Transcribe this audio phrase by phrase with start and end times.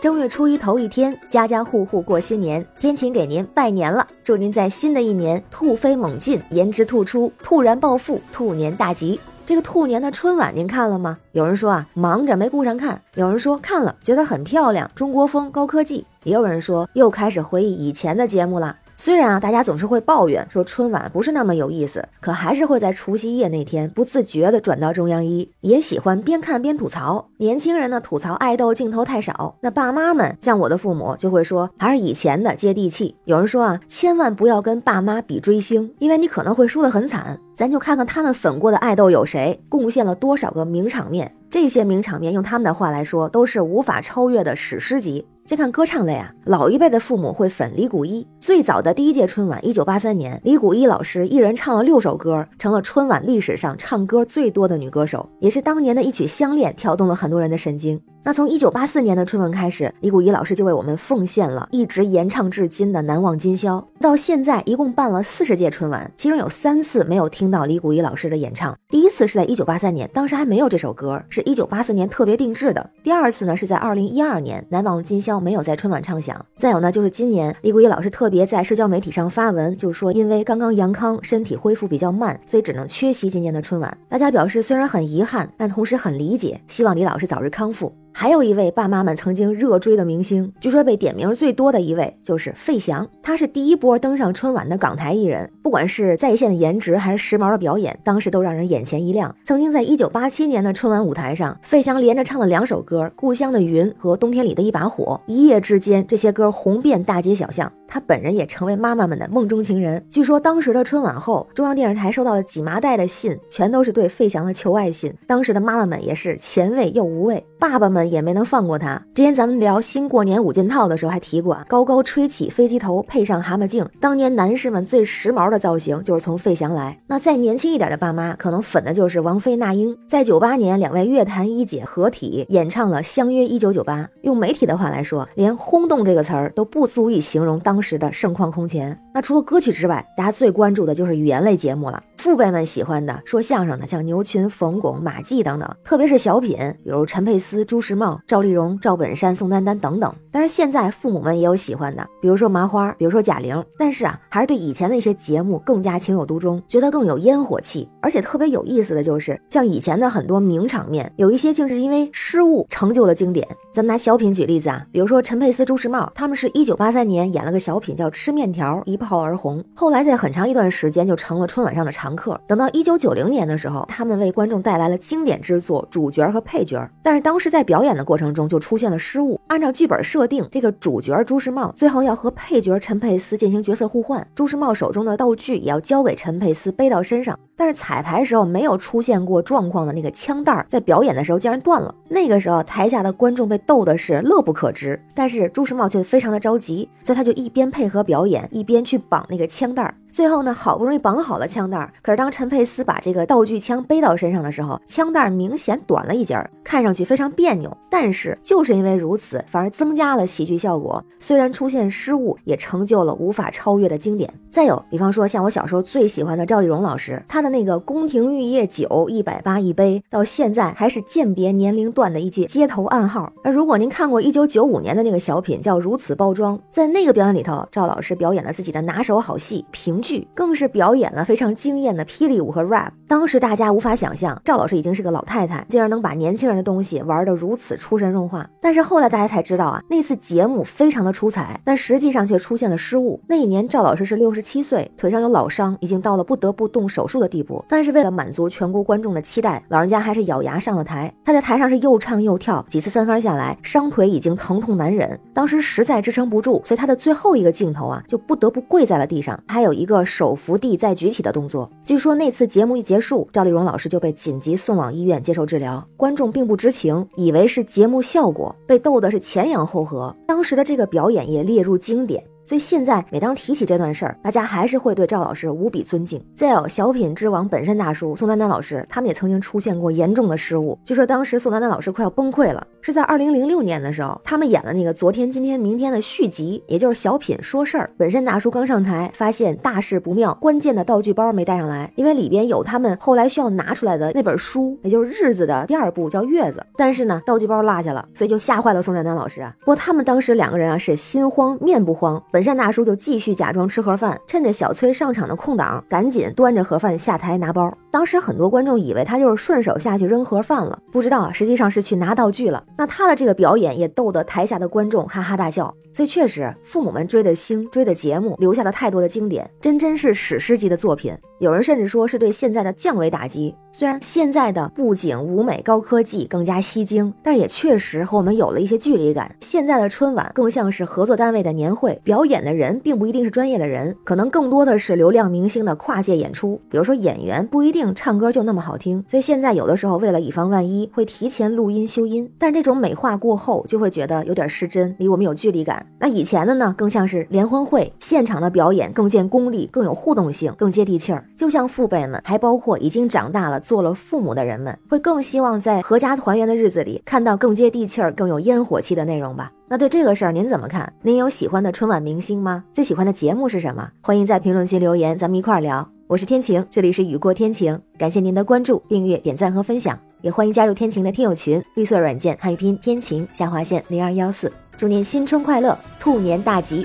[0.00, 9.20] 正月初一头一天，家家户户过新年，天晴给您拜年了，祝您在新的一年突飞猛进，颜值突出，突然暴富，兔年大吉。
[9.44, 11.18] 这个兔年的春晚您看了吗？
[11.32, 18.74] 有人说啊，忙着没顾上看；有人说看了，觉得很漂亮，中国风，高科技；也有人说又开始回忆以前的节目了。
[19.02, 27.30] 虽然啊，大家总是会抱怨说春晚不是那么有意思，可还是会在除夕夜那天不自觉地转到中央一，也喜欢边看边吐槽。
[27.38, 33.16] 年轻人呢吐槽爱豆镜头太少，那爸妈们像我的父母就会说还是以前的接地气。
[33.24, 37.40] 有人说啊，千万不要跟爸妈比追星，因为你可能会输得很惨。
[37.56, 41.34] 咱就看看他们粉过的爱豆有谁，贡献了多少个名场面。
[41.48, 45.26] 这些名场面用他们的话来说，都是无法超越的史诗级。
[45.46, 48.26] 先看歌唱类啊，老一辈的父母会粉李谷一。
[48.40, 58.02] 最早的第一届春晚，一九八三年，李谷一老师一人唱了六首歌，成了春晚历史上唱歌最多的女歌手，也是当年的一曲《相恋》挑动了很多人的神经。
[58.22, 63.78] 那从一九八四年的春晚开始，李谷一老师就为我们奉献了一直演唱至今的《难忘今宵》。
[64.00, 68.76] 到现在一共办了四十届春晚，其中有三次没有听到李谷一老师的演唱。
[68.88, 72.90] 第一次是在一九八三年，当时还没有这首歌，是一九八四年特别定制的。
[73.04, 76.39] 第二次呢是在二零一二年，《难忘今宵》没有在春晚唱响。
[76.56, 83.96] 再有呢就是今年，李谷一老师特别在社交媒体上发文，就说因为刚刚阳康，身体恢复比较慢，所以只能缺席今年的春晚。
[84.08, 87.94] 大家表示虽然很遗憾，但同时很理解，希望李老师早日康复。
[88.20, 93.08] 还有一位爸妈们曾经热追的明星，据说被点名最多的一位就是费翔。
[93.22, 99.34] 他是第一波登上春晚的港台艺人，不管是在线的颜值还是时髦的表演，当时都让人眼前一亮。
[99.42, 107.72] 曾经在一九八七年的春晚舞台上，费翔连着唱了两首歌《故乡的云》和《冬天里的一把火》，一夜之间这些歌红遍大街小巷。
[107.90, 110.02] 他本人也成为妈妈们的梦中情人。
[110.08, 115.12] 据说当时的春晚后，中央电视台收到了几麻袋的信，全都是对费翔的求爱信。
[115.26, 119.02] 当时的妈妈们也是前卫又无畏，爸爸们也没能放过他。
[119.12, 126.96] 之前咱们聊新过年五件套的时候还提过啊，高高吹起飞机头，配上蛤蟆镜，当年男士们最时髦的造型就是从费翔来。
[127.08, 129.98] 那再年轻一点的爸妈，可能粉的就是王菲、那英。
[130.06, 137.79] 在九八年，两位乐坛一姐合体演唱了《相约一九九八》，用媒体的话来说，连轰动这个词儿都不足以形容当。
[137.80, 138.98] 时的盛况空前。
[139.14, 142.02] 那除了歌曲之外，大家最关注的就是语言类节目了。
[142.20, 146.54] 父辈们喜欢的说相声的，像牛群、冯巩、马季等等，特别是小品，
[146.84, 150.14] 比如陈佩斯、朱时茂、赵丽蓉、赵本山、宋丹丹等等。
[150.30, 153.64] 但是现在父母们也有喜欢的，比如说麻花，比如说贾玲。
[153.78, 157.88] 但是啊，还是对以前的一些节目更加情有独钟，觉得更有烟火气。
[158.02, 163.48] 而且特别有意思的就是，像以前的很多名场面，有一些竟是因为失误成就了经典。
[163.72, 172.09] 咱们拿小品举例子啊，比如说陈佩斯、朱时茂，他们是一九八三年演了个小品叫《吃面条》，一炮而红，后来在很长一段时间就成了春晚上的常。
[172.10, 172.40] 常客。
[172.46, 176.88] 等到一九九零年的时候，他们为观众带来了经典之作，主角和配角。
[177.02, 179.40] 但是当时在表演的过程中就出现了失误。
[179.46, 187.38] 按照剧本设定，这个主角朱时茂最后要和配角陈佩斯进行角色互换，朱时茂手中的道具也要交给陈佩斯背到身上。
[187.60, 191.94] 但是彩排时候没有出现过状况的那个枪带，在表演的时候竟然断了。
[192.08, 199.94] 那个时候台下的观众被逗的是乐不可支，但是朱时茂却非常的着急，所以他就一边配合表演，一边去绑那个枪带。
[200.10, 207.76] 最后呢，好不容易绑好了枪带，可是当陈佩斯把这个道具枪背到身上的时候，枪带明显短了一截，看上去非常别扭。
[207.88, 211.04] 但是就是因为如此，反而增加了喜剧效果。
[211.20, 214.32] 虽然出现失误，也成就了无法超越的经典。
[214.50, 223.32] 再有，比方说像我小时候最喜欢的赵丽蓉老师，她的那个宫廷玉液酒一百八一杯，到现在还是鉴别年龄段的一句街头暗号。
[223.44, 230.00] 而如果您看过一九九五年的那个小品叫《如此包装》，在那个表演里头，赵老师表演了自己的拿手好戏评。
[230.00, 232.90] 剧更是表演了非常惊艳的霹雳舞和 rap。
[233.06, 238.48] 当时大家无法想象，赵老师已经是个老太太，竟然能把年轻人的东西玩得如此出神入化。
[238.60, 243.20] 但是后来大家才知道啊，那次节目非常的出彩，但实际上却出现了失误。
[243.28, 247.62] 那一年赵老师是六十七岁，腿上有老伤，已经到了不得不动手术的地步。
[247.68, 251.12] 但是为了满足全国观众的期待，老人家还是咬牙上了台。
[251.22, 259.38] 他在台上是又唱又跳，几次三番下来，伤腿已经疼痛难忍，当时实在支撑不住，所以他的最后一个镜头啊，就不得不跪在了地上。
[259.46, 259.90] 还有一个。
[259.90, 261.68] 个手扶地再举起的动作。
[261.84, 265.84] 据说那次节目一结束，赵丽蓉老师就被紧急送往医院接受治疗。
[265.96, 270.14] 观众并不知情，以为是节目效果，被逗的是前仰后合。
[270.28, 272.22] 当时的这个表演也列入经典。
[272.44, 276.20] 所以现在每当提起这段事儿，大家还是会对赵老师无比尊敬。
[276.34, 282.66] 再有小品之王本山大叔、宋丹丹老师，他们也曾经出现过严重的失误，据说当时宋丹丹老师快要崩溃了。
[282.82, 287.90] 是在二零零六年的时候，他们演了那个《昨天、今天、明天》的续集，也就是小品说事儿。
[287.98, 299.54] 本山大叔刚上台，发现大事不妙，关键的道具包没带上来，因为里边有他们后来需要拿出来的那本书，也就是《日子》的第二部叫《月子》，但是呢，道具包落下了，所以就吓坏了宋丹丹老师啊。
[299.60, 307.76] 不过他们当时两个人啊是心慌面不慌，本善大叔就继续假装吃盒饭，趁着小崔上场的空档，赶紧端着盒饭下台拿包。
[307.90, 312.62] 当时很多观众以为他就是顺手下去扔盒饭了，不知道啊，实际上是去拿道具了。
[312.78, 321.12] 那他的这个表演也逗得台下的观众哈哈大笑，所以确实父母们追的星、追的节目留下了太多的经典，真真是史诗级的作品。
[321.40, 323.54] 有人甚至说是对现在的降维打击。
[323.72, 329.34] 虽然现在的布景、舞美、高科技更加吸睛，但也确实和我们有了一些距离感。
[329.40, 336.60] 现在的春晚更像是合作单位的年会，表演的人并不一定是专业的人，可能更多的是流量明星的跨界演出。
[336.68, 342.30] 比如说演员不一定唱歌就那么好听，所以现在有的时候为了以防万一，会提前录音修音。
[342.38, 345.86] 但这种美化过后，就会觉得有点失真，离我们有距离感。
[345.98, 351.24] 那以前的呢，更像是联欢会现场的表演，更见功力，更有互动性，更接地气儿。
[351.36, 353.58] 就像父辈们，还包括已经长大了。
[353.70, 359.52] 做了父母的人们会更希望在阖家团圆的日子里看到更接地气儿、更有烟火气的内容吧？
[359.68, 360.92] 那对这个事儿您怎么看？
[361.02, 362.64] 您有喜欢的春晚明星吗？
[362.72, 363.90] 最喜欢的节目是什么？
[364.00, 365.99] 欢迎在评论区留言，咱们一块儿聊。
[366.10, 376.84] 我是天晴，这里是雨过天晴，感谢您的关注、订阅、点赞和分享，也欢迎加入天晴的听友群，绿色软件汉语拼音天晴下划线零二幺四，祝您新春快乐，兔年大吉，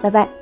[0.00, 0.39] 拜拜。